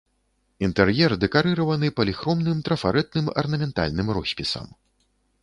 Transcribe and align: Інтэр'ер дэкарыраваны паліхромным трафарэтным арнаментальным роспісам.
Інтэр'ер 0.67 1.11
дэкарыраваны 1.23 1.87
паліхромным 1.99 2.57
трафарэтным 2.71 3.31
арнаментальным 3.43 4.07
роспісам. 4.21 4.67